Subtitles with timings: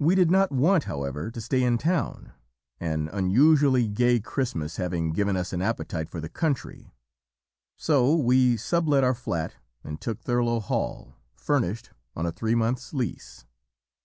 [0.00, 2.32] "We did not want, however, to stay in town,
[2.80, 6.92] an unusually gay Christmas having given us an appetite for the country;
[7.76, 9.54] so we sub let our flat
[9.84, 13.46] and took Thurlow Hall, furnished, on a three months' lease.